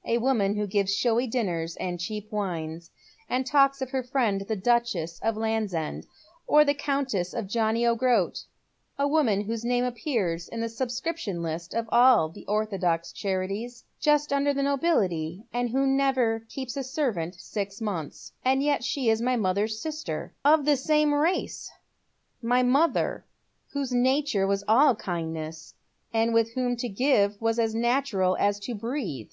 [0.14, 2.90] "A woman who gives showy dinners and cheap wines,
[3.28, 6.04] and talks of her friend the Duchess of Landsend,
[6.48, 8.42] or the Countess of John o' Groat;
[8.98, 14.32] a woman whose name appears in the subscription list of all the orthodox charities, just
[14.32, 18.32] under the nobility, and who never keeps a servant six months.
[18.44, 21.70] And yet she is my mother's sister, of the same race;
[22.42, 23.26] my mother,
[23.70, 25.72] whose nature was all kindness,
[26.12, 29.30] and with whom to give was as natural as to breathe."